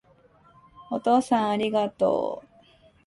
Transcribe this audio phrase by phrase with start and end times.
[0.89, 2.47] お父さんありがとう